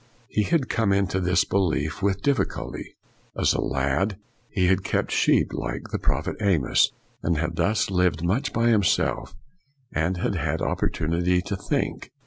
[0.29, 2.85] He had come into this belief with dif ficulty.
[3.37, 4.17] As a lad,
[4.49, 9.35] he had kept sheep, like the Prophet Amos, and had thus lived much by himself
[9.93, 12.09] and had had opportunity to think.